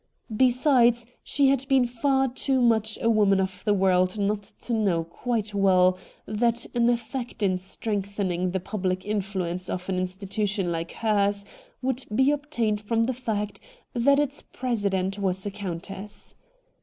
[0.35, 5.03] Besides, she had been far too much a woman of the world not to know
[5.03, 11.45] quite well what an effect in strengthening the public influence of an institution like hers
[11.83, 13.59] would be obtained from the fact
[13.93, 16.33] that its presi dent was a countess.